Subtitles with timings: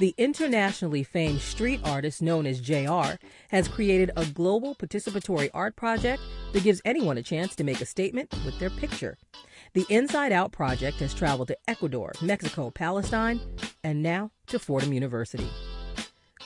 [0.00, 3.18] The internationally famed street artist known as JR
[3.50, 6.22] has created a global participatory art project
[6.54, 9.18] that gives anyone a chance to make a statement with their picture.
[9.74, 13.42] The Inside Out project has traveled to Ecuador, Mexico, Palestine,
[13.84, 15.50] and now to Fordham University.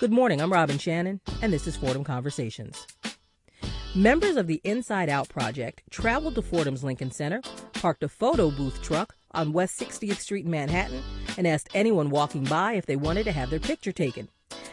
[0.00, 2.88] Good morning, I'm Robin Shannon, and this is Fordham Conversations.
[3.94, 7.40] Members of the Inside Out project traveled to Fordham's Lincoln Center,
[7.74, 11.04] parked a photo booth truck on West 60th Street in Manhattan,
[11.36, 14.28] and asked anyone walking by if they wanted to have their picture taken.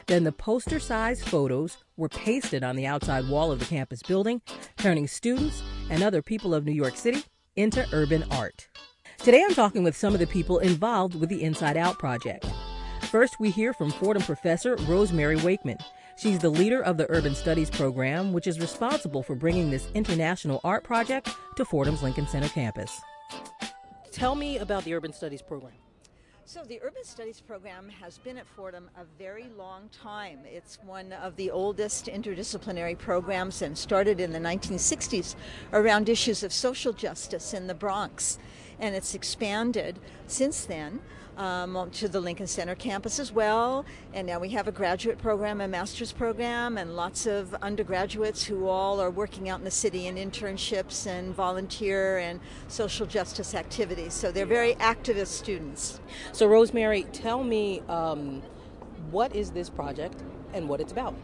[0.08, 4.42] Then the poster sized photos were pasted on the outside wall of the campus building,
[4.78, 7.24] turning students and other people of New York City
[7.56, 8.68] into urban art.
[9.18, 12.46] Today I'm talking with some of the people involved with the Inside Out project.
[13.04, 15.78] First, we hear from Fordham professor Rosemary Wakeman.
[16.18, 20.62] She's the leader of the Urban Studies program, which is responsible for bringing this international
[20.64, 23.02] art project to Fordham's Lincoln Center campus.
[24.12, 25.74] Tell me about the Urban Studies program.
[26.46, 30.40] So, the Urban Studies program has been at Fordham a very long time.
[30.44, 35.36] It's one of the oldest interdisciplinary programs and started in the 1960s
[35.72, 38.40] around issues of social justice in the Bronx.
[38.80, 41.00] And it's expanded since then
[41.38, 43.86] um, to the Lincoln Center campus as well.
[44.14, 48.68] And now we have a graduate program, a master's program, and lots of undergraduates who
[48.68, 54.14] all are working out in the city in internships and volunteer and social justice activities.
[54.14, 56.00] So they're very activist students.
[56.32, 58.42] So, Rosemary, tell me um,
[59.10, 60.22] what is this project
[60.54, 61.16] and what it's about?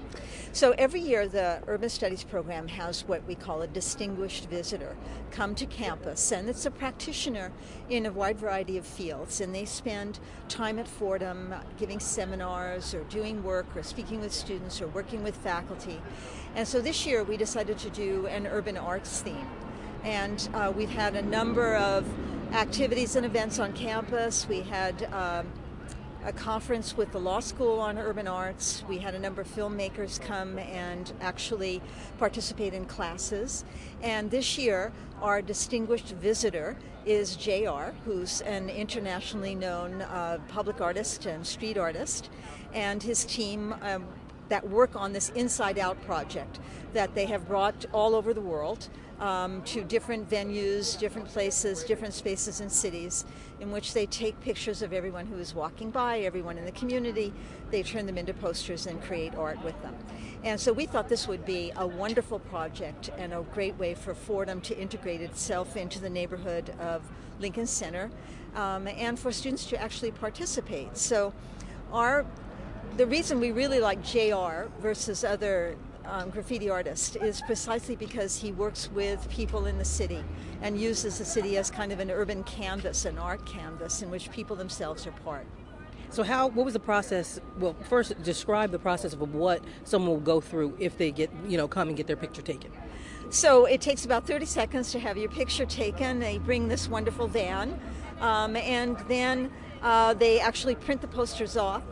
[0.58, 4.97] So every year, the Urban Studies program has what we call a distinguished visitor
[5.30, 7.52] come to campus, and it's a practitioner
[7.91, 9.39] in a wide variety of fields.
[9.39, 14.81] And they spend time at Fordham giving seminars, or doing work, or speaking with students,
[14.81, 16.02] or working with faculty.
[16.55, 19.47] And so this year, we decided to do an urban arts theme.
[20.03, 22.03] And uh, we've had a number of
[22.53, 24.48] activities and events on campus.
[24.49, 25.45] We had um,
[26.27, 28.83] a conference with the law school on urban arts.
[28.89, 31.82] We had a number of filmmakers come and actually
[32.17, 33.64] participate in classes.
[34.02, 41.26] And this year, our distinguished visitor is JR, who's an internationally known uh, public artist
[41.26, 42.30] and street artist,
[42.73, 43.73] and his team.
[43.82, 44.05] Um,
[44.49, 46.61] that work on this Inside Out project
[46.94, 48.88] that they have brought all over the world
[49.20, 53.26] um, to different venues, different places, different spaces and cities,
[53.60, 57.33] in which they take pictures of everyone who is walking by, everyone in the community.
[57.72, 59.95] They turn them into posters and create art with them.
[60.44, 64.14] And so we thought this would be a wonderful project and a great way for
[64.14, 67.02] Fordham to integrate itself into the neighborhood of
[67.39, 68.11] Lincoln Center
[68.56, 70.95] um, and for students to actually participate.
[70.98, 71.33] So
[71.92, 72.26] our
[72.95, 75.76] the reason we really like JR versus other
[76.08, 80.23] um, graffiti artist is precisely because he works with people in the city
[80.62, 84.32] and uses the city as kind of an urban canvas, an art canvas in which
[84.32, 85.45] people themselves are part.
[86.10, 86.48] So, how?
[86.48, 87.42] What was the process?
[87.60, 91.58] Well, first, describe the process of what someone will go through if they get, you
[91.58, 92.72] know, come and get their picture taken.
[93.30, 96.20] So it takes about 30 seconds to have your picture taken.
[96.20, 97.78] They bring this wonderful van,
[98.22, 99.52] um, and then
[99.82, 101.84] uh, they actually print the posters off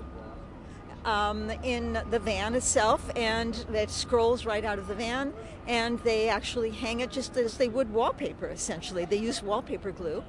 [1.05, 5.33] um, in the van itself, and it scrolls right out of the van,
[5.67, 8.47] and they actually hang it just as they would wallpaper.
[8.47, 10.23] Essentially, they use wallpaper glue,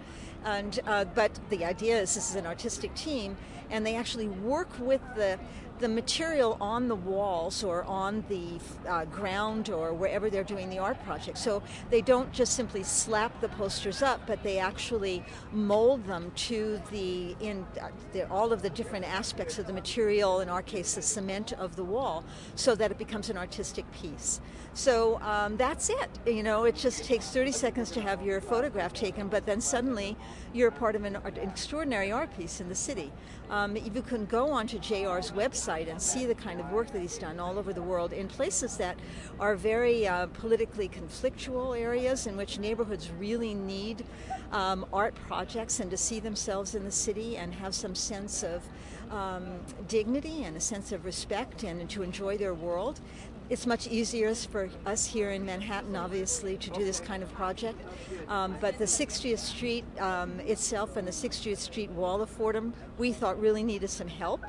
[0.44, 3.36] and uh, but the idea is this is an artistic team,
[3.70, 5.38] and they actually work with the
[5.78, 10.78] the material on the walls or on the uh, ground or wherever they're doing the
[10.78, 11.38] art project.
[11.38, 16.80] So they don't just simply slap the posters up, but they actually mold them to
[16.90, 20.40] the in uh, the, all of the different aspects of the material.
[20.40, 24.40] In our case, the cement of the wall, so that it becomes an artistic piece.
[24.74, 26.10] So um, that's it.
[26.26, 30.16] You know, it just takes 30 seconds to have your photograph taken, but then suddenly
[30.52, 33.10] you're part of an, an extraordinary art piece in the city.
[33.48, 37.18] Um, you can go onto JR's website and see the kind of work that he's
[37.18, 38.96] done all over the world in places that
[39.40, 44.04] are very uh, politically conflictual areas in which neighborhoods really need
[44.52, 48.62] um, art projects and to see themselves in the city and have some sense of
[49.10, 49.58] um,
[49.88, 53.00] dignity and a sense of respect and to enjoy their world.
[53.48, 57.80] It's much easier for us here in Manhattan, obviously, to do this kind of project.
[58.28, 63.12] Um, but the 60th Street um, itself and the 60th Street wall of Fordham, we
[63.12, 64.44] thought really needed some help.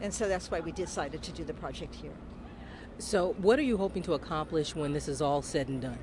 [0.00, 2.12] And so that's why we decided to do the project here.
[2.98, 5.98] So, what are you hoping to accomplish when this is all said and done?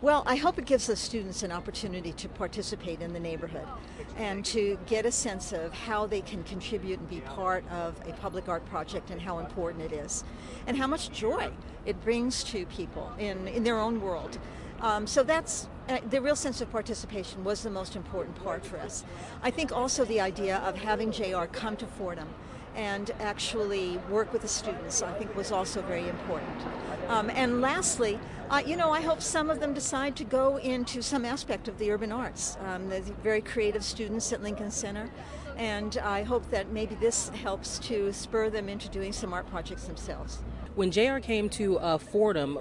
[0.00, 3.68] Well, I hope it gives the students an opportunity to participate in the neighborhood
[4.16, 8.12] and to get a sense of how they can contribute and be part of a
[8.14, 10.24] public art project and how important it is
[10.66, 11.52] and how much joy
[11.86, 14.40] it brings to people in, in their own world.
[14.80, 18.78] Um, so that's uh, the real sense of participation was the most important part for
[18.78, 19.04] us.
[19.40, 22.28] I think also the idea of having JR come to Fordham
[22.74, 26.62] and actually work with the students, I think was also very important.
[27.08, 28.18] Um, and lastly,
[28.50, 31.78] uh, you know, I hope some of them decide to go into some aspect of
[31.78, 32.56] the urban arts.
[32.66, 35.10] Um, the very creative students at Lincoln Center.
[35.56, 39.84] And I hope that maybe this helps to spur them into doing some art projects
[39.84, 40.38] themselves.
[40.74, 42.58] When JR came to uh, Fordham,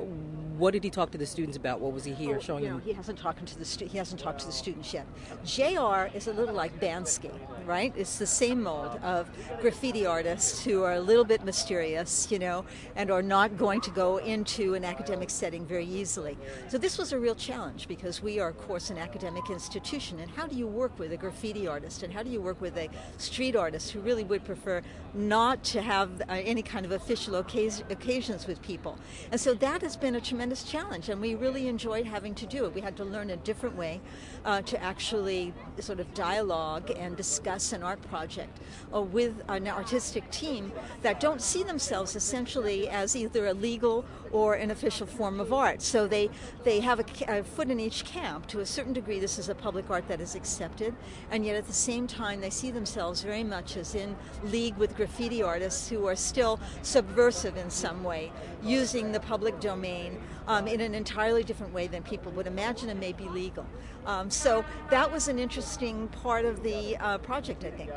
[0.62, 1.81] what did he talk to the students about?
[1.81, 2.81] What was he here oh, showing no, them?
[2.86, 5.08] He hasn't talked to the stu- he hasn't talked to the students yet.
[5.44, 7.31] JR is a little like Banksy,
[7.66, 7.92] right?
[7.98, 9.28] It's the same mold of
[9.60, 12.63] graffiti artists who are a little bit mysterious, you know,
[12.96, 16.38] and are not going to go into an academic setting very easily.
[16.69, 20.19] So this was a real challenge because we are, of course, an academic institution.
[20.19, 22.04] And how do you work with a graffiti artist?
[22.04, 22.88] And how do you work with a
[23.18, 24.84] street artist who really would prefer
[25.16, 29.00] not to have uh, any kind of official occasion, occasions with people?
[29.31, 32.45] And so that has been a tremendous tremendous challenge, and we really enjoyed having to
[32.45, 32.75] do it.
[32.75, 34.01] We had to learn a different way
[34.44, 38.59] uh, to actually sort of dialogue and discuss an art project
[38.94, 44.56] uh, with an artistic team that don't see themselves essentially as either a legal or
[44.56, 45.81] an official form of art.
[45.81, 46.30] So they
[46.63, 47.06] they have a,
[47.39, 48.48] a foot in each camp.
[48.48, 50.95] To a certain degree, this is a public art that is accepted,
[51.31, 54.95] and yet at the same time, they see themselves very much as in league with
[54.95, 58.31] graffiti artists who are still subversive in some way,
[58.63, 63.00] using the public domain um, in an entirely different way than people would imagine and
[63.00, 63.66] may be legal.
[64.06, 67.92] Um, so that was an interesting part of the uh, project, I think.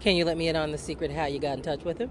[0.00, 2.10] Can you let me in on the secret how you got in touch with him?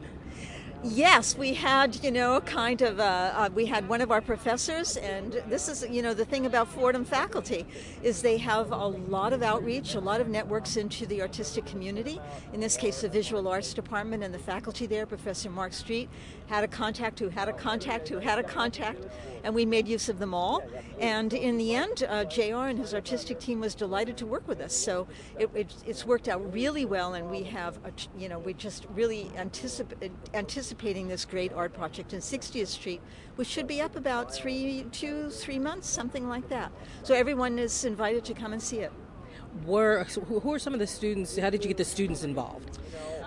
[0.83, 4.95] Yes, we had, you know, kind of, uh, uh, we had one of our professors,
[4.97, 7.65] and this is, you know, the thing about Fordham faculty
[8.03, 12.21] is they have a lot of outreach, a lot of networks into the artistic community.
[12.53, 16.09] In this case, the visual arts department and the faculty there, Professor Mark Street,
[16.45, 19.03] had a contact who had a contact who had a contact,
[19.43, 20.61] and we made use of them all.
[20.99, 24.61] And in the end, uh, JR and his artistic team was delighted to work with
[24.61, 24.75] us.
[24.75, 25.07] So
[25.39, 28.85] it, it, it's worked out really well, and we have, a, you know, we just
[28.93, 33.01] really anticipate, anticipate anticipating this great art project in 60th Street,
[33.35, 36.71] which should be up about three, two, three months, something like that.
[37.03, 38.91] So everyone is invited to come and see it.
[39.65, 41.37] Were who are some of the students?
[41.37, 42.77] How did you get the students involved?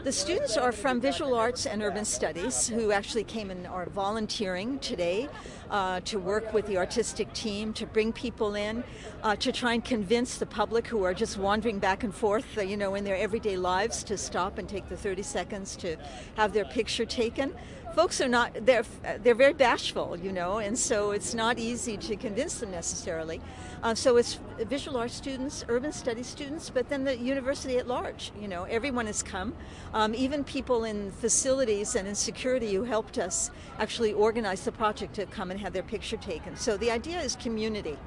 [0.02, 4.78] The students are from Visual Arts and Urban Studies who actually came and are volunteering
[4.78, 5.28] today
[5.70, 8.82] uh, to work with the artistic team, to bring people in,
[9.22, 12.62] uh, to try and convince the public who are just wandering back and forth, uh,
[12.62, 15.96] you know, in their everyday lives to stop and take the 30 seconds to
[16.34, 17.54] have their picture taken
[17.94, 18.84] folks are not they're
[19.22, 23.40] they're very bashful you know and so it's not easy to convince them necessarily
[23.82, 28.30] uh, so it's visual arts students urban studies students but then the university at large
[28.40, 29.52] you know everyone has come
[29.92, 35.14] um, even people in facilities and in security who helped us actually organize the project
[35.14, 37.98] to come and have their picture taken so the idea is community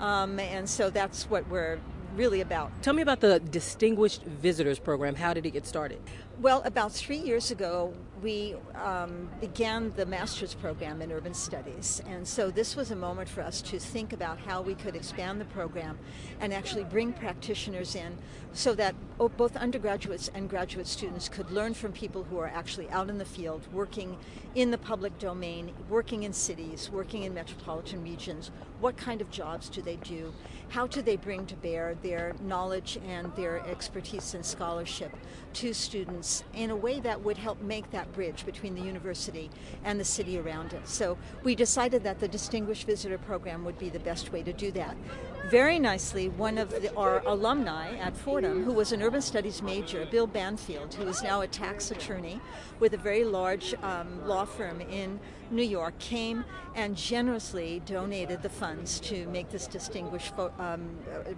[0.00, 1.78] um, and so that's what we're
[2.16, 2.70] really about.
[2.82, 5.14] Tell me about the Distinguished Visitors Program.
[5.14, 6.00] How did it get started?
[6.40, 12.02] Well, about three years ago, we um, began the master's program in urban studies.
[12.06, 15.40] And so this was a moment for us to think about how we could expand
[15.40, 15.98] the program
[16.40, 18.16] and actually bring practitioners in
[18.52, 18.94] so that
[19.36, 23.24] both undergraduates and graduate students could learn from people who are actually out in the
[23.24, 24.16] field, working
[24.54, 28.50] in the public domain, working in cities, working in metropolitan regions.
[28.80, 30.32] What kind of jobs do they do?
[30.70, 35.12] How do they bring to bear their knowledge and their expertise and scholarship
[35.54, 39.50] to students in a way that would help make that bridge between the university
[39.84, 40.86] and the city around it.
[40.86, 44.70] So we decided that the Distinguished Visitor Program would be the best way to do
[44.72, 44.96] that.
[45.48, 50.06] Very nicely, one of the, our alumni at Fordham, who was an urban studies major,
[50.06, 52.40] Bill Banfield, who is now a tax attorney
[52.78, 55.18] with a very large um, law firm in
[55.50, 56.44] New York, came
[56.76, 60.88] and generously donated the funds to make this distinguished um,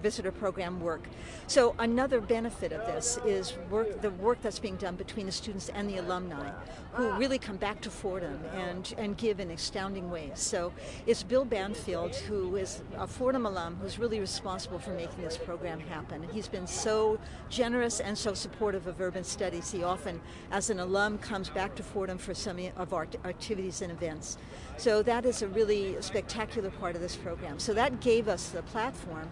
[0.03, 1.09] visitor program work.
[1.47, 5.71] So another benefit of this is work, the work that's being done between the students
[5.71, 6.51] and the alumni,
[6.93, 10.33] who really come back to Fordham and, and give in astounding ways.
[10.35, 10.75] So
[11.07, 15.81] it's Bill Banfield, who is a Fordham alum, who's really responsible for making this program
[15.81, 16.27] happen.
[16.33, 17.19] He's been so
[17.49, 19.71] generous and so supportive of urban studies.
[19.71, 20.21] He often,
[20.51, 24.39] as an alum, comes back to Fordham for some of our activities and events.
[24.77, 27.59] So that is a really spectacular part of this program.
[27.59, 29.29] So that gave us the platform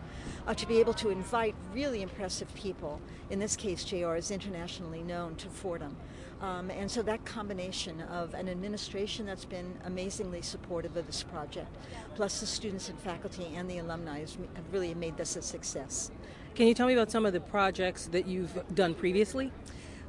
[0.46, 3.00] uh, to be able to invite really impressive people.
[3.30, 5.96] In this case, JR is internationally known to Fordham.
[6.40, 11.76] Um, and so that combination of an administration that's been amazingly supportive of this project,
[12.14, 14.38] plus the students and faculty and the alumni, have
[14.72, 16.10] really made this a success.
[16.54, 19.52] Can you tell me about some of the projects that you've done previously?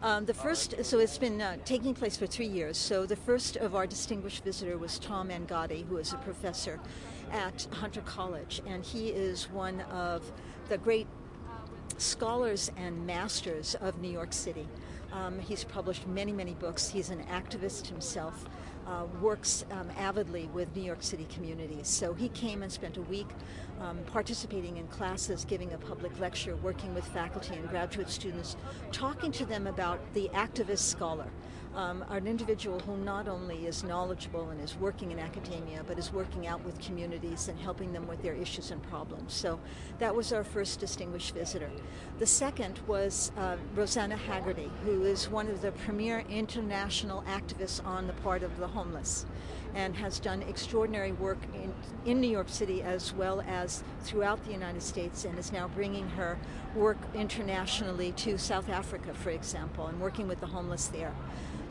[0.02, 2.78] Um, the first, so it's been uh, taking place for three years.
[2.78, 6.80] So the first of our distinguished visitor was Tom Angotti, who is a professor
[7.32, 10.32] at Hunter College, and he is one of
[10.70, 11.08] the great
[11.98, 14.68] scholars and masters of New York City
[15.12, 16.90] Um, he's published many, many books.
[16.90, 18.46] He's an activist himself,
[18.88, 21.88] uh, works um, avidly with New York City communities.
[21.88, 23.28] So he came and spent a week
[23.82, 28.56] um, participating in classes, giving a public lecture, working with faculty and graduate students,
[28.92, 31.28] talking to them about the activist scholar
[31.76, 36.12] um, an individual who not only is knowledgeable and is working in academia, but is
[36.12, 39.34] working out with communities and helping them with their issues and problems.
[39.34, 39.60] So
[40.00, 41.70] that was our first distinguished visitor.
[42.20, 48.08] The second was uh, Rosanne Haggerty, who is one of the premier international activists on
[48.08, 49.26] the part of the homeless
[49.74, 51.74] and has done extraordinary work in,
[52.06, 56.08] in New York City as well as throughout the United States and is now bringing
[56.10, 56.38] her
[56.76, 61.14] work internationally to South Africa, for example, and working with the homeless there.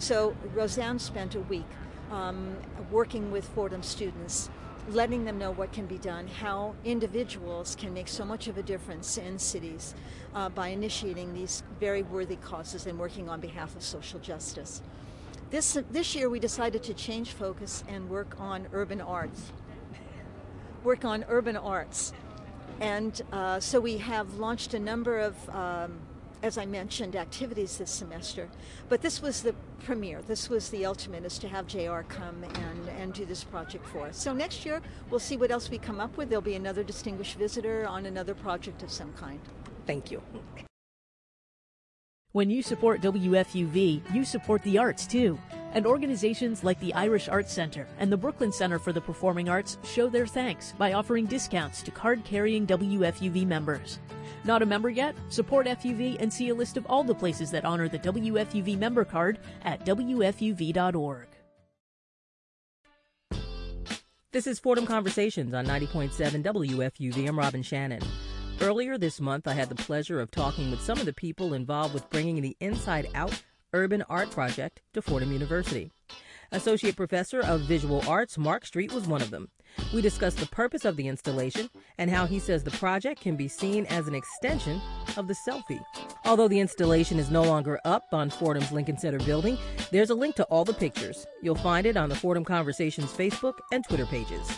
[0.00, 1.66] So Rosanne spent a week
[2.11, 2.57] um,
[2.90, 4.49] working with Fordham students,
[4.88, 8.62] letting them know what can be done, how individuals can make so much of a
[8.62, 9.95] difference in cities
[10.35, 14.80] uh, by initiating these very worthy causes and working on behalf of social justice.
[15.50, 19.52] This, this year we decided to change focus and work on urban arts.
[20.83, 22.14] work on urban arts.
[22.80, 26.00] And uh, so we have launched a number of um,
[26.43, 28.49] as I mentioned, activities this semester.
[28.89, 29.55] But this was the
[29.85, 30.23] premiere.
[30.23, 34.07] This was the ultimate, is to have JR come and, and do this project for
[34.07, 34.17] us.
[34.19, 34.81] So next year,
[35.11, 36.29] we'll see what else we come up with.
[36.29, 39.41] There'll be another distinguished visitor on another project of some kind.
[39.87, 40.23] Thank you.
[42.33, 45.39] When you support WFUV, you support the arts too.
[45.73, 49.79] And organizations like the Irish Arts Center and the Brooklyn Center for the Performing Arts
[49.85, 54.00] show their thanks by offering discounts to card carrying WFUV members.
[54.45, 55.15] Not a member yet?
[55.29, 59.05] Support FUV and see a list of all the places that honor the WFUV member
[59.05, 61.29] card at WFUV.org.
[64.33, 67.29] This is Fordham Conversations on 90.7 WFUV.
[67.29, 68.00] I'm Robin Shannon.
[68.61, 71.95] Earlier this month, I had the pleasure of talking with some of the people involved
[71.95, 75.93] with bringing the Inside Out Urban Art Project to Fordham University.
[76.53, 79.49] Associate Professor of Visual Arts Mark Street was one of them.
[79.95, 83.47] We discussed the purpose of the installation and how he says the project can be
[83.47, 84.81] seen as an extension
[85.17, 85.81] of the selfie.
[86.25, 89.57] Although the installation is no longer up on Fordham's Lincoln Center building,
[89.93, 91.25] there's a link to all the pictures.
[91.41, 94.50] You'll find it on the Fordham Conversations Facebook and Twitter pages.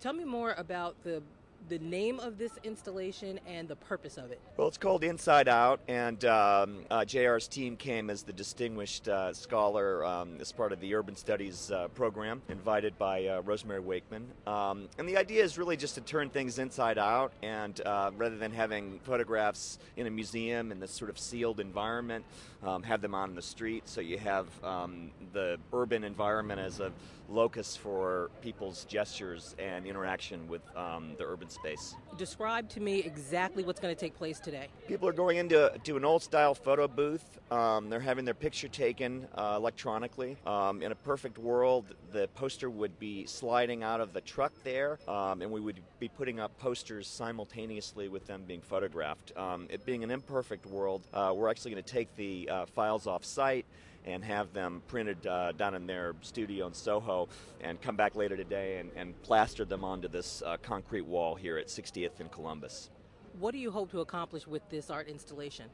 [0.00, 1.22] Tell me more about the
[1.68, 4.40] the name of this installation and the purpose of it?
[4.56, 9.32] Well, it's called Inside Out, and um, uh, JR's team came as the distinguished uh,
[9.32, 14.26] scholar um, as part of the Urban Studies uh, program, invited by uh, Rosemary Wakeman.
[14.46, 18.36] Um, and the idea is really just to turn things inside out, and uh, rather
[18.36, 22.24] than having photographs in a museum in this sort of sealed environment,
[22.62, 23.88] um, have them on the street.
[23.88, 26.92] So you have um, the urban environment as a
[27.30, 31.94] locus for people's gestures and interaction with um, the urban space.
[32.18, 34.66] Describe to me exactly what's going to take place today.
[34.88, 37.38] People are going into to an old style photo booth.
[37.52, 40.36] Um, they're having their picture taken uh, electronically.
[40.44, 44.98] Um, in a perfect world, the poster would be sliding out of the truck there,
[45.08, 49.36] um, and we would be putting up posters simultaneously with them being photographed.
[49.36, 53.06] Um, it being an imperfect world, uh, we're actually going to take the uh, files
[53.06, 53.64] off site
[54.04, 57.28] and have them printed uh, down in their studio in Soho
[57.60, 61.58] and come back later today and, and plaster them onto this uh, concrete wall here
[61.58, 62.90] at 60th and Columbus.
[63.38, 65.66] What do you hope to accomplish with this art installation?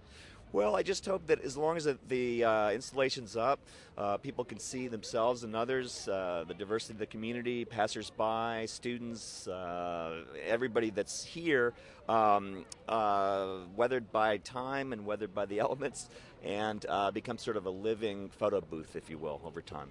[0.57, 3.61] Well, I just hope that as long as the uh, installation's up,
[3.99, 9.47] uh, people can see themselves and others, uh, the diversity of the community, passersby, students,
[9.49, 11.75] uh, everybody that's here,
[12.09, 16.09] um, uh, weathered by time and weathered by the elements,
[16.43, 19.91] and uh, become sort of a living photo booth, if you will, over time.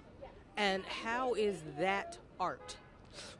[0.56, 2.74] And how is that art?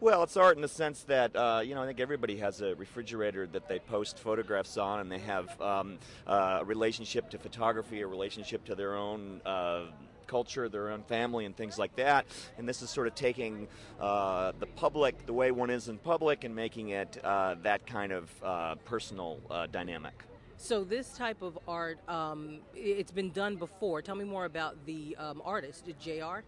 [0.01, 2.75] Well, it's art in the sense that uh, you know I think everybody has a
[2.75, 8.01] refrigerator that they post photographs on, and they have um, uh, a relationship to photography,
[8.01, 9.41] a relationship to their own.
[9.45, 9.87] Uh,
[10.27, 12.27] culture, their own family, and things like that.
[12.59, 13.69] And this is sort of taking
[14.01, 18.11] uh, the public the way one is in public and making it uh, that kind
[18.11, 20.25] of uh, personal uh, dynamic.
[20.59, 24.01] So this type of art, um, it's been done before.
[24.03, 26.41] Tell me more about the um, artist, JR.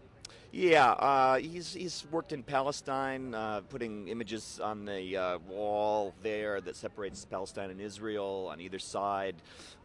[0.51, 6.59] Yeah, uh, he's he's worked in Palestine, uh, putting images on the uh, wall there
[6.59, 9.35] that separates Palestine and Israel on either side,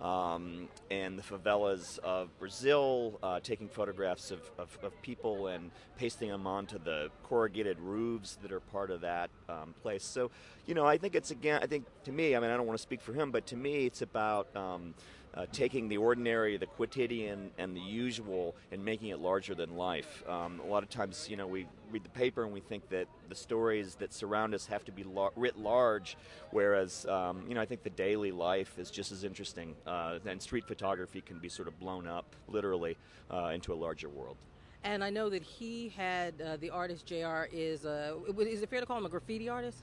[0.01, 6.31] um, and the favelas of Brazil, uh, taking photographs of, of, of, people and pasting
[6.31, 10.03] them onto the corrugated roofs that are part of that um, place.
[10.03, 10.31] So,
[10.65, 12.79] you know, I think it's again, I think to me, I mean, I don't want
[12.79, 14.95] to speak for him, but to me, it's about um,
[15.35, 20.23] uh, taking the ordinary, the quotidian, and the usual and making it larger than life.
[20.29, 22.89] Um, Um, a lot of times, you know, we read the paper and we think
[22.91, 26.17] that the stories that surround us have to be lar- writ large,
[26.51, 29.75] whereas, um, you know, I think the daily life is just as interesting.
[29.87, 32.97] Uh, and street photography can be sort of blown up, literally,
[33.31, 34.37] uh, into a larger world.
[34.83, 38.87] And I know that he had uh, the artist JR is is it fair to
[38.87, 39.83] call him a graffiti artist?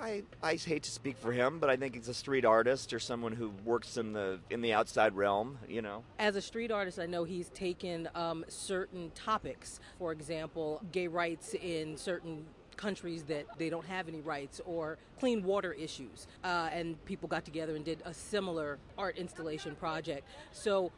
[0.00, 3.00] I, I hate to speak for him, but I think he's a street artist or
[3.00, 5.58] someone who works in the in the outside realm.
[5.68, 6.04] You know.
[6.18, 9.80] As a street artist, I know he's taken um, certain topics.
[9.98, 12.44] For example, gay rights in certain
[12.76, 16.28] countries that they don't have any rights or clean water issues.
[16.44, 20.26] Uh, and people got together and did a similar art installation project.
[20.52, 20.92] So,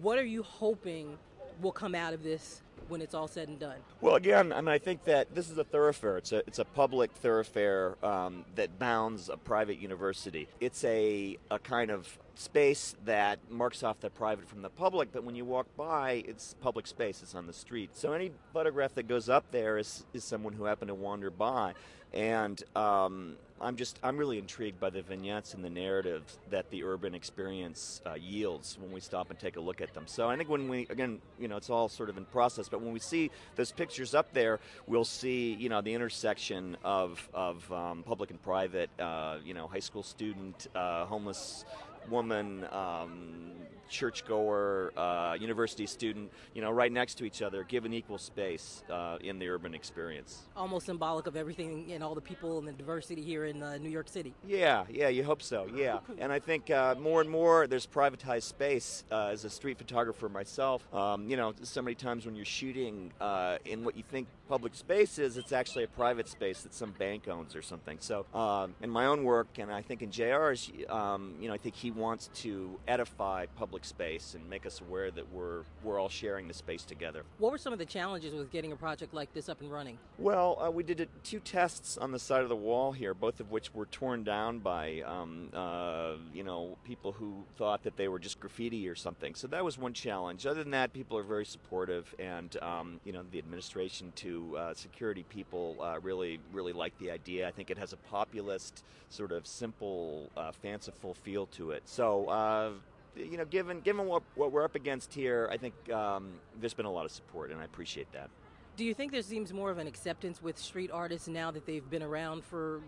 [0.00, 1.18] what are you hoping
[1.60, 3.78] will come out of this when it's all said and done?
[4.00, 6.18] Well, again, I mean, I think that this is a thoroughfare.
[6.18, 10.48] It's a it's a public thoroughfare um, that bounds a private university.
[10.60, 15.24] It's a a kind of space that marks off the private from the public, but
[15.24, 17.22] when you walk by, it's public space.
[17.22, 17.90] It's on the street.
[17.94, 21.74] So any photograph that goes up there is is someone who happened to wander by,
[22.12, 26.82] and um, I'm just I'm really intrigued by the vignettes and the narratives that the
[26.82, 30.04] urban experience uh, yields when we stop and take a look at them.
[30.06, 32.80] So I think when we again, you know, it's all sort of in process, but
[32.80, 37.70] when we see those pictures up there, we'll see you know the intersection of of
[37.70, 41.66] um, public and private, uh, you know, high school student, uh, homeless
[42.08, 43.52] woman, um,
[43.90, 49.18] churchgoer, uh, university student, you know, right next to each other, given equal space uh,
[49.22, 50.42] in the urban experience.
[50.56, 53.90] Almost symbolic of everything and all the people and the diversity here in uh, New
[53.90, 54.32] York City.
[54.46, 55.66] Yeah, yeah, you hope so.
[55.74, 59.04] Yeah, and I think uh, more and more there's privatized space.
[59.10, 63.12] Uh, as a street photographer myself, um, you know, so many times when you're shooting
[63.20, 66.90] uh, in what you think public space is, it's actually a private space that some
[66.92, 67.96] bank owns or something.
[68.00, 71.58] So, um, in my own work, and I think in JR's, um, you know, I
[71.58, 76.08] think he wants to edify public space and make us aware that we're we're all
[76.08, 77.24] sharing the space together.
[77.38, 79.98] What were some of the challenges with getting a project like this up and running?
[80.18, 83.50] Well, uh, we did two tests on the side of the wall here, both of
[83.50, 88.18] which were torn down by um, uh, you know people who thought that they were
[88.18, 89.34] just graffiti or something.
[89.34, 90.46] So that was one challenge.
[90.46, 94.74] Other than that, people are very supportive, and um, you know the administration to uh,
[94.74, 97.48] security people uh, really really like the idea.
[97.48, 101.82] I think it has a populist sort of simple, uh, fanciful feel to it.
[101.84, 102.70] So uh,
[103.16, 106.86] you know, given given what, what we're up against here, I think um, there's been
[106.86, 108.30] a lot of support, and I appreciate that.
[108.76, 111.88] Do you think there seems more of an acceptance with street artists now that they've
[111.90, 112.80] been around for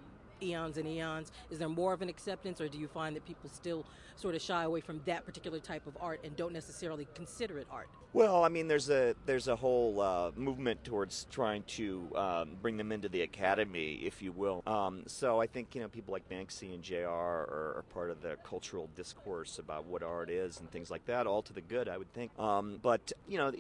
[0.43, 1.33] eons and eons?
[1.51, 3.85] Is there more of an acceptance, or do you find that people still
[4.17, 7.67] sort of shy away from that particular type of art and don't necessarily consider it
[7.71, 7.89] art?
[8.13, 12.77] Well, I mean, there's a there's a whole uh, movement towards trying to um, bring
[12.77, 14.63] them into the academy, if you will.
[14.67, 18.21] Um, so I think you know people like Banksy and JR Are, are, part of
[18.21, 21.27] the cultural discourse about what art is and things like that.
[21.27, 22.39] All to the good, I would think.
[22.39, 23.51] Um, but you know,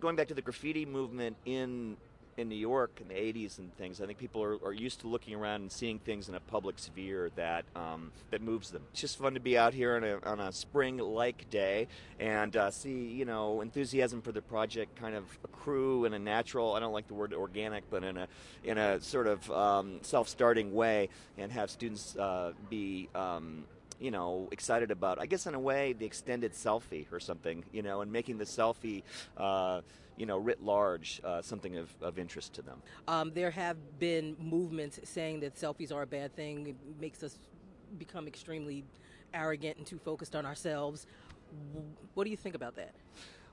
[0.00, 1.96] going back to the graffiti movement in
[2.38, 5.08] in New York in the 80s and things, I think people are, are used to
[5.08, 8.82] looking around and seeing things in a public sphere that um, that moves them.
[8.92, 11.88] It's just fun to be out here on a, on a spring-like day
[12.20, 16.74] and uh, see, you know, enthusiasm for the project kind of accrue in a natural,
[16.74, 18.28] I don't like the word organic, but in a,
[18.62, 23.64] in a sort of um, self-starting way and have students uh, be um,
[24.00, 27.82] you know, excited about, I guess, in a way, the extended selfie or something, you
[27.82, 29.02] know, and making the selfie,
[29.36, 29.80] uh,
[30.16, 32.82] you know, writ large, uh, something of, of interest to them.
[33.06, 36.68] Um, there have been movements saying that selfies are a bad thing.
[36.68, 37.38] It makes us
[37.98, 38.84] become extremely
[39.34, 41.06] arrogant and too focused on ourselves.
[42.14, 42.94] What do you think about that?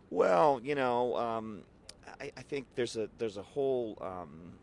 [0.10, 1.62] Well, you know, um,
[2.19, 4.53] I, I, think there's a there's a whole um,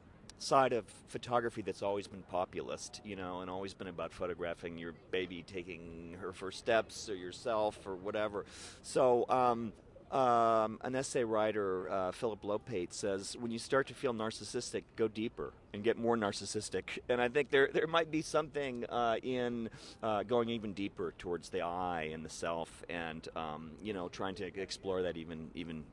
[0.42, 4.92] side of photography that's always been populist, you know, and always been about photographing your
[5.10, 8.44] baby taking her first steps or yourself or whatever.
[8.82, 9.72] So, um,
[10.10, 15.08] um, an essay writer, uh, Philip Lopate, says when you start to feel narcissistic, go
[15.08, 16.98] deeper and get more narcissistic.
[17.08, 19.70] And I think there there might be something uh, in
[20.02, 24.34] uh, going even deeper towards the I and the self, and um, you know, trying
[24.36, 25.84] to explore that even even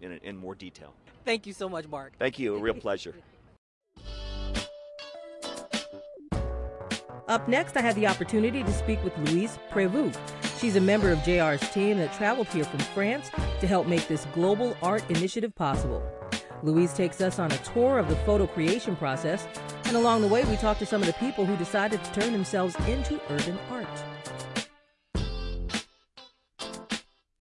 [0.00, 0.94] in, in more detail.
[1.24, 2.12] Thank you so much, Mark.
[2.20, 2.54] Thank you.
[2.54, 3.14] A real pleasure.
[7.28, 10.16] Up next, I had the opportunity to speak with Louise Prévost.
[10.60, 14.24] She's a member of JR's team that traveled here from France to help make this
[14.32, 16.04] global art initiative possible.
[16.62, 19.44] Louise takes us on a tour of the photo creation process,
[19.86, 22.32] and along the way, we talk to some of the people who decided to turn
[22.32, 23.86] themselves into urban art.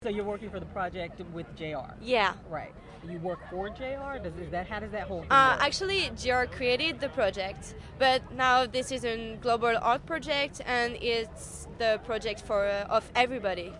[0.02, 1.92] So you're working for the project with JR?
[2.00, 2.32] Yeah.
[2.48, 2.72] Right.
[3.06, 4.18] You work for JR?
[4.22, 5.66] Does is that how does that whole uh, work?
[5.66, 11.68] Actually, JR created the project, but now this is a global art project, and it's
[11.78, 13.72] the project for uh, of everybody.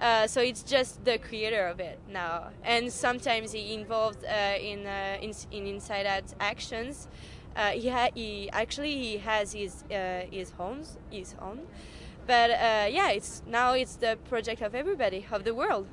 [0.00, 4.86] Uh, so it's just the creator of it now, and sometimes he involved uh, in,
[4.86, 7.08] uh, in, in inside out actions.
[7.56, 11.60] Uh, he, ha- he actually he has his uh, his homes his own,
[12.26, 15.86] but uh, yeah, it's now it's the project of everybody of the world.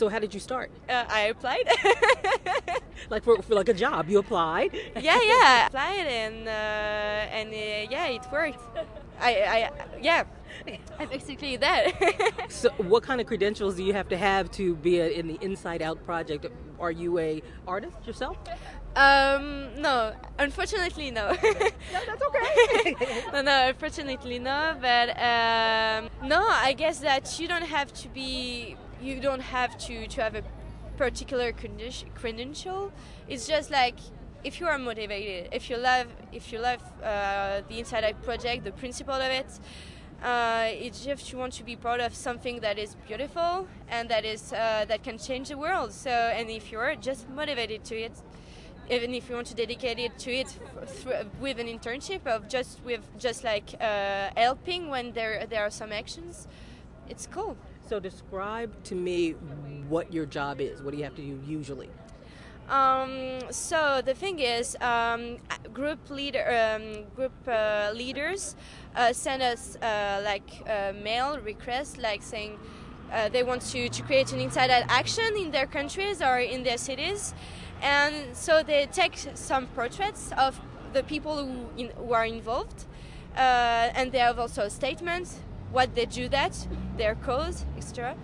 [0.00, 0.70] So how did you start?
[0.88, 1.68] I applied.
[3.10, 4.72] like for, for, like a job, you applied?
[4.96, 7.52] yeah, yeah, I applied and and
[7.92, 8.62] yeah, it worked.
[9.20, 10.24] I, I yeah,
[10.98, 12.46] I basically that.
[12.48, 15.38] so, what kind of credentials do you have to have to be a, in the
[15.42, 16.46] Inside Out project?
[16.78, 18.38] Are you a artist yourself?
[18.96, 21.28] Um, no, unfortunately, no.
[21.32, 22.96] no, that's okay.
[23.34, 24.78] no, no, unfortunately, no.
[24.80, 28.78] But um, no, I guess that you don't have to be.
[29.00, 30.42] You don't have to to have a
[30.96, 32.92] particular credential.
[33.28, 33.98] It's just like
[34.44, 38.64] if you are motivated, if you love, if you love uh, the Inside Out project,
[38.64, 39.50] the principle of it,
[40.22, 44.24] uh, it's just you want to be part of something that is beautiful and that
[44.24, 45.92] is uh, that can change the world.
[45.92, 48.12] So, and if you're just motivated to it,
[48.90, 50.58] even if you want to dedicate it to it
[51.40, 55.92] with an internship of just with just like uh, helping when there there are some
[55.92, 56.48] actions,
[57.08, 57.56] it's cool.
[57.90, 59.32] So, describe to me
[59.88, 60.80] what your job is.
[60.80, 61.90] What do you have to do usually?
[62.68, 65.38] Um, so the thing is, um,
[65.74, 68.54] group leader, um, group uh, leaders
[68.94, 70.48] uh, send us uh, like
[71.02, 72.60] mail requests, like saying
[73.12, 76.62] uh, they want to, to create an inside out action in their countries or in
[76.62, 77.34] their cities,
[77.82, 80.60] and so they take some portraits of
[80.92, 82.84] the people who, in, who are involved,
[83.34, 85.40] uh, and they have also statements
[85.72, 86.66] what they do that,
[87.02, 88.14] their cause, etc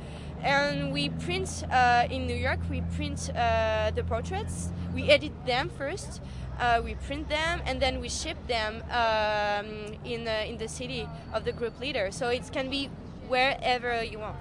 [0.42, 2.60] and we print uh, in New York.
[2.70, 4.70] We print uh, the portraits.
[4.94, 6.20] We edit them first.
[6.58, 11.44] Uh, we print them and then we ship them um, in in the city of
[11.44, 12.10] the group leader.
[12.10, 12.88] So it can be
[13.28, 14.36] wherever you want.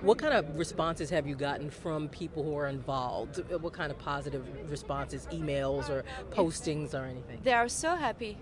[0.00, 3.42] What kind of responses have you gotten from people who are involved?
[3.60, 7.38] What kind of positive responses, emails or postings or anything?
[7.44, 8.38] They are so happy.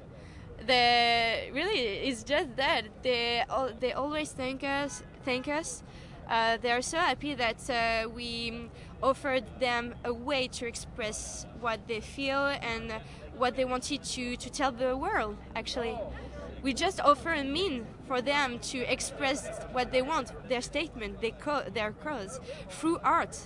[0.65, 3.45] They really it's just that they
[3.81, 5.83] they always thank us thank us
[6.29, 8.69] uh, they are so happy that uh, we
[9.03, 12.93] offered them a way to express what they feel and
[13.37, 15.99] what they wanted to, to tell the world, actually.
[16.63, 21.71] We just offer a mean for them to express what they want, their statement, their,
[21.73, 23.39] their cause, through art.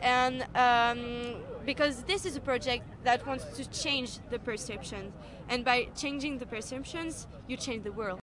[0.00, 5.12] And um, because this is a project that wants to change the perception.
[5.48, 8.23] And by changing the perceptions, you change the world.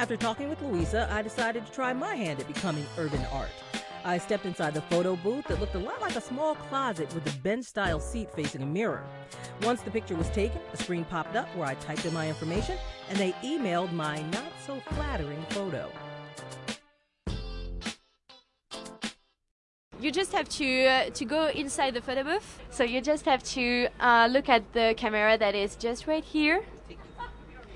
[0.00, 3.50] After talking with Louisa, I decided to try my hand at becoming urban art.
[4.02, 7.26] I stepped inside the photo booth that looked a lot like a small closet with
[7.26, 9.04] a bench style seat facing a mirror.
[9.60, 12.78] Once the picture was taken, a screen popped up where I typed in my information
[13.10, 15.90] and they emailed my not so flattering photo.
[20.00, 22.58] you just have to uh, to go inside the photo booth.
[22.70, 26.64] So you just have to uh, look at the camera that is just right here.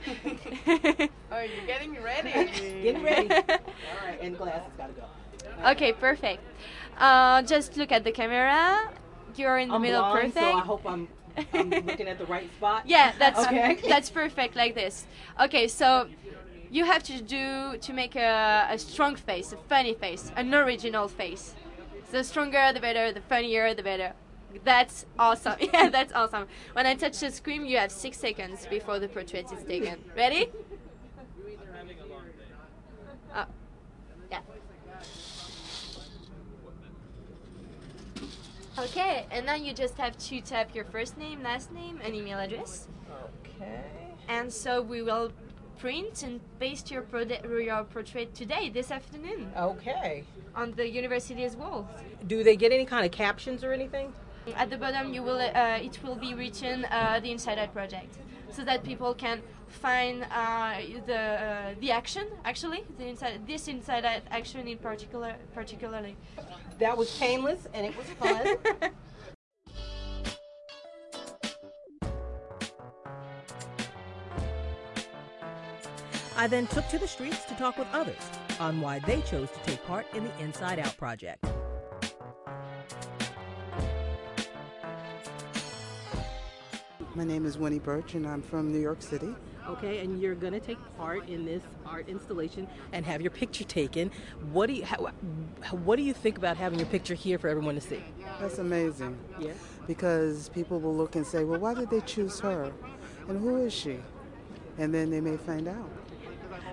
[0.67, 2.31] oh, you're getting ready.
[2.83, 3.31] getting ready.
[3.35, 5.05] All right, and glasses gotta go.
[5.71, 6.43] Okay, perfect.
[6.99, 8.91] Uh, just look at the camera.
[9.37, 10.39] You're in the I'm middle, blind, perfect.
[10.39, 11.09] So I hope I'm,
[11.53, 12.83] I'm looking at the right spot.
[12.87, 13.79] Yeah, that's okay.
[13.89, 15.07] that's perfect like this.
[15.41, 16.09] Okay, so
[16.71, 21.09] you have to do to make a, a strong face, a funny face, an original
[21.09, 21.55] face.
[22.11, 23.13] The stronger, the better.
[23.13, 24.13] The funnier, the better.
[24.63, 25.57] That's awesome.
[25.73, 26.47] yeah, that's awesome.
[26.73, 29.99] When I touch the screen, you have six seconds before the portrait is taken.
[30.17, 30.51] Ready?
[33.35, 33.47] Oh,
[34.31, 34.41] yeah.
[38.79, 42.39] Okay, and then you just have to type your first name, last name, and email
[42.39, 42.89] address.
[43.41, 43.83] Okay.
[44.29, 45.33] And so we will
[45.79, 47.05] print and paste your,
[47.61, 49.53] your portrait today, this afternoon.
[49.57, 50.25] Okay.
[50.57, 51.89] On the university's wall.
[52.27, 54.13] Do they get any kind of captions or anything?
[54.53, 58.19] At the bottom, you will uh, it will be written uh, the Inside Out project,
[58.53, 60.77] so that people can find uh,
[61.07, 66.17] the uh, the action actually the inside this Inside Out action in particular particularly.
[66.79, 68.57] That was painless and it was fun.
[76.37, 78.21] I then took to the streets to talk with others
[78.61, 81.45] on why they chose to take part in the Inside Out project.
[87.17, 89.33] My name is Winnie Birch, and I'm from New York City.
[89.69, 93.63] Okay, and you're going to take part in this art installation and have your picture
[93.63, 94.11] taken.
[94.51, 95.13] What do you how,
[95.71, 98.03] what do you think about having your picture here for everyone to see?
[98.41, 99.17] That's amazing.
[99.39, 99.53] Yeah.
[99.87, 102.73] Because people will look and say, "Well, why did they choose her?
[103.29, 104.01] And who is she?"
[104.79, 105.89] And then they may find out.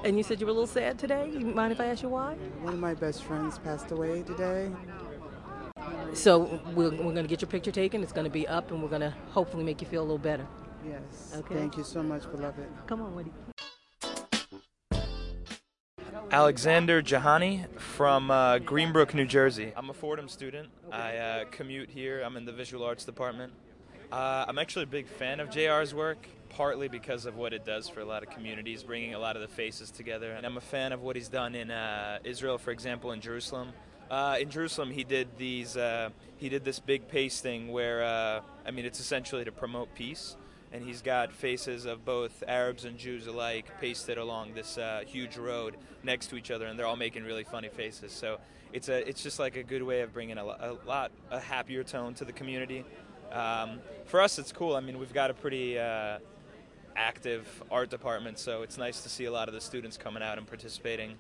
[0.04, 1.30] And you said you were a little sad today.
[1.32, 2.34] You mind if I ask you why?
[2.62, 4.71] One of my best friends passed away today.
[6.13, 8.04] So we're, we're going to get your picture taken.
[8.04, 10.17] It's going to be up, and we're going to hopefully make you feel a little
[10.17, 10.45] better.
[10.86, 11.34] Yes.
[11.38, 11.56] Okay.
[11.56, 12.65] Thank you so much, beloved.
[12.86, 13.32] Come on, Woody.
[16.32, 19.74] Alexander Jahani from uh, Greenbrook, New Jersey.
[19.76, 20.69] I'm a Fordham student.
[20.91, 22.21] I uh, commute here.
[22.21, 23.54] I'm in the visual arts department.
[24.12, 27.88] Uh, I'm actually a big fan of JR's work, partly because of what it does
[27.88, 30.32] for a lot of communities, bringing a lot of the faces together.
[30.32, 33.74] And I'm a fan of what he's done in uh, Israel, for example, in Jerusalem.
[34.12, 35.76] Uh, in Jerusalem, he did these.
[35.76, 40.36] Uh, he did this big pasting where, I mean, it's essentially to promote peace
[40.71, 45.38] and he's got faces of both Arabs and Jews alike pasted along this uh, huge
[45.38, 48.12] road next to each other, and they're all making really funny faces.
[48.12, 48.39] So
[48.71, 51.84] it's a it's just like a good way of bringing a, a lot a happier
[51.84, 52.86] tone to the community.
[53.32, 54.76] Um, for us, it's cool.
[54.76, 56.19] I mean, we've got a pretty uh,
[56.95, 60.38] active art department, so it's nice to see a lot of the students coming out
[60.38, 61.15] and participating.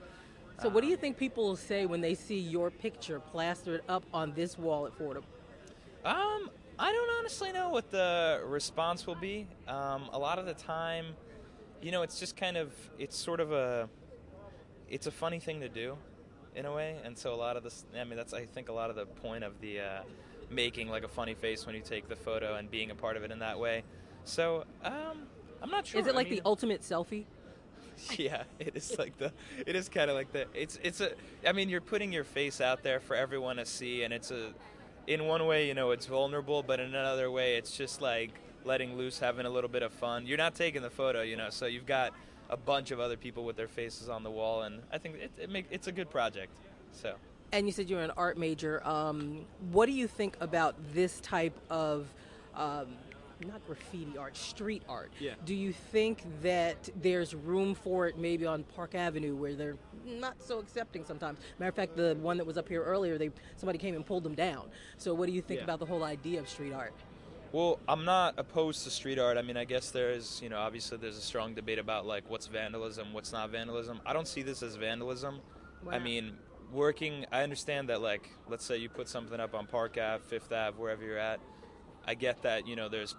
[0.61, 4.05] So, what do you think people will say when they see your picture plastered up
[4.13, 5.23] on this wall at Fordham?
[6.05, 9.47] Um, I don't honestly know what the response will be.
[9.67, 11.15] Um, a lot of the time,
[11.81, 13.89] you know, it's just kind of it's sort of a
[14.87, 15.97] it's a funny thing to do
[16.53, 17.83] in a way, and so a lot of this.
[17.99, 20.01] I mean, that's I think a lot of the point of the uh,
[20.51, 23.23] making like a funny face when you take the photo and being a part of
[23.23, 23.83] it in that way.
[24.25, 25.23] So um,
[25.63, 25.99] I'm not sure.
[25.99, 27.25] Is it like I mean, the ultimate selfie?
[28.17, 29.31] yeah, it is like the.
[29.65, 30.47] It is kind of like the.
[30.53, 31.11] It's it's a.
[31.45, 34.53] I mean, you're putting your face out there for everyone to see, and it's a
[35.07, 38.31] in one way, you know, it's vulnerable, but in another way, it's just like
[38.63, 40.25] letting loose, having a little bit of fun.
[40.25, 42.13] You're not taking the photo, you know, so you've got
[42.49, 45.31] a bunch of other people with their faces on the wall, and I think it,
[45.37, 46.51] it make, it's a good project.
[46.91, 47.15] So.
[47.53, 48.85] And you said you're an art major.
[48.87, 52.07] Um, what do you think about this type of
[52.55, 52.87] um,
[53.47, 55.11] not graffiti art, street art?
[55.19, 55.33] Yeah.
[55.45, 60.41] Do you think that there's room for it maybe on Park Avenue where they're not
[60.41, 61.39] so accepting sometimes?
[61.59, 64.23] Matter of fact, the one that was up here earlier, they somebody came and pulled
[64.23, 64.69] them down.
[64.97, 65.63] So what do you think Yeah.
[65.65, 66.93] about the whole idea of street art?
[67.51, 69.37] Well, I'm not opposed to street art.
[69.37, 72.29] I mean, I guess there is, you know, obviously there's a strong debate about like
[72.29, 73.99] what's vandalism, what's not vandalism.
[74.05, 75.41] I don't see this as vandalism.
[75.83, 75.91] Wow.
[75.91, 76.37] I mean,
[76.71, 80.53] working, I understand that like, let's say you put something up on Park Ave, Fifth
[80.53, 81.41] Ave, wherever you're at.
[82.07, 83.15] I get that, you know, there's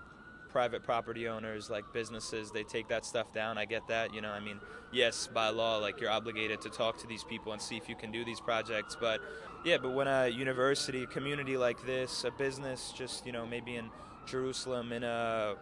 [0.53, 3.57] private property owners, like businesses, they take that stuff down.
[3.57, 4.61] I get that, you know, I mean,
[4.93, 7.97] yes, by law, like you're obligated to talk to these people and see if you
[7.97, 8.97] can do these projects.
[9.01, 9.21] But
[9.65, 13.77] yeah, but when a university, a community like this, a business, just, you know, maybe
[13.77, 13.89] in
[14.27, 15.55] Jerusalem, in a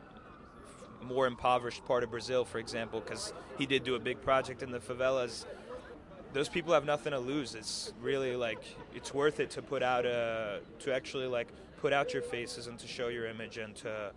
[1.02, 4.70] more impoverished part of Brazil, for example, because he did do a big project in
[4.70, 5.46] the favelas.
[6.32, 7.54] Those people have nothing to lose.
[7.54, 8.62] It's really like
[8.94, 11.48] it's worth it to put out a to actually like
[11.80, 14.12] put out your faces and to show your image and to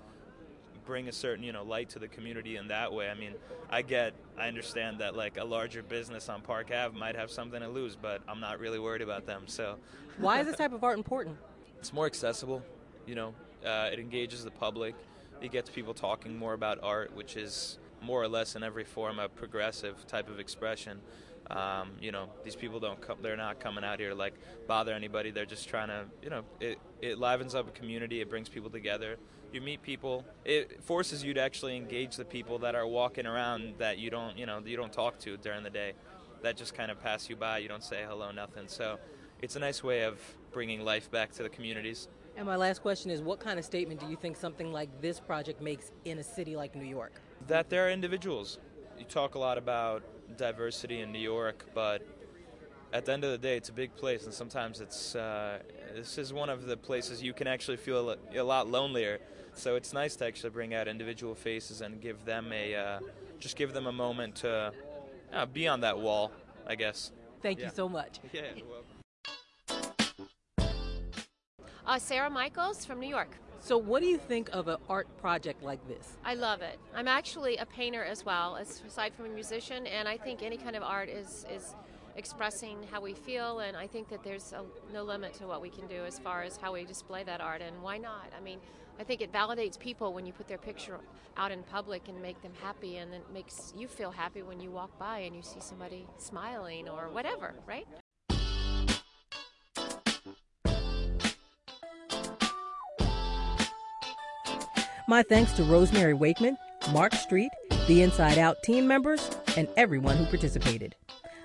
[0.85, 3.09] bring a certain you know light to the community in that way.
[3.09, 3.33] I mean,
[3.69, 7.59] I get, I understand that like a larger business on Park Ave might have something
[7.59, 9.43] to lose, but I'm not really worried about them.
[9.47, 9.77] So
[10.17, 11.37] Why is this type of art important?
[11.79, 12.61] it's more accessible.
[13.05, 13.33] You know,
[13.65, 14.95] uh, it engages the public.
[15.41, 19.19] It gets people talking more about art, which is more or less in every form
[19.19, 20.99] a progressive type of expression.
[21.49, 24.33] Um, you know, these people don't come, they're not coming out here to like
[24.67, 25.31] bother anybody.
[25.31, 28.21] They're just trying to, you know, it, it livens up a community.
[28.21, 29.17] It brings people together.
[29.53, 30.25] You meet people.
[30.43, 34.37] It forces you to actually engage the people that are walking around that you don't,
[34.37, 35.93] you know, you don't talk to during the day.
[36.41, 37.59] That just kind of pass you by.
[37.59, 38.67] You don't say hello, nothing.
[38.67, 38.97] So
[39.41, 40.19] it's a nice way of
[40.51, 42.07] bringing life back to the communities.
[42.35, 45.19] And my last question is what kind of statement do you think something like this
[45.19, 47.13] project makes in a city like New York?
[47.47, 48.59] that there are individuals.
[48.97, 50.03] You talk a lot about
[50.37, 52.05] diversity in New York, but
[52.91, 55.59] at the end of the day, it's a big place, and sometimes it's uh,
[55.93, 59.19] this is one of the places you can actually feel a, a lot lonelier.
[59.53, 62.99] So it's nice to actually bring out individual faces and give them a uh,
[63.39, 64.71] just give them a moment to
[65.31, 66.31] uh, be on that wall,
[66.65, 67.11] I guess.
[67.41, 68.19] Thank you so much.
[68.33, 68.41] Yeah.
[71.85, 73.37] Uh, Sarah Michaels from New York.
[73.59, 76.17] So, what do you think of an art project like this?
[76.23, 76.79] I love it.
[76.95, 80.77] I'm actually a painter as well, aside from a musician, and I think any kind
[80.77, 81.75] of art is is
[82.15, 85.69] expressing how we feel, and I think that there's a, no limit to what we
[85.69, 88.31] can do as far as how we display that art, and why not?
[88.37, 88.59] I mean,
[88.99, 90.99] I think it validates people when you put their picture
[91.35, 94.69] out in public and make them happy, and it makes you feel happy when you
[94.69, 97.87] walk by and you see somebody smiling or whatever, right?
[105.07, 106.57] My thanks to Rosemary Wakeman,
[106.91, 107.51] Mark Street,
[107.87, 110.95] the Inside Out team members, and everyone who participated.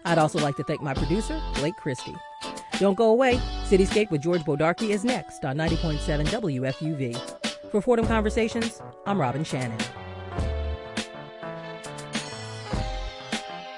[0.04, 2.16] I'd also like to thank my producer, Blake Christie.
[2.78, 3.36] Don't go away.
[3.64, 7.70] Cityscape with George Bodarky is next on 90.7 WFUV.
[7.70, 9.78] For Fordham Conversations, I'm Robin Shannon.